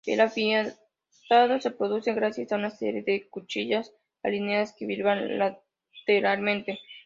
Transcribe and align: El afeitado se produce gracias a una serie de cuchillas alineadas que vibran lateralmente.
El 0.03 0.19
afeitado 0.19 1.59
se 1.61 1.69
produce 1.69 2.15
gracias 2.15 2.51
a 2.51 2.55
una 2.55 2.71
serie 2.71 3.03
de 3.03 3.29
cuchillas 3.29 3.93
alineadas 4.23 4.73
que 4.75 4.87
vibran 4.87 5.37
lateralmente. 5.37 6.79